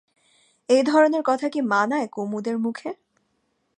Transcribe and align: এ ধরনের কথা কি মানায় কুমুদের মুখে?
এ 0.69 0.77
ধরনের 0.83 1.23
কথা 1.25 1.47
কি 1.49 1.59
মানায় 1.61 2.07
কুমুদের 2.07 2.57
মুখে? 2.57 2.89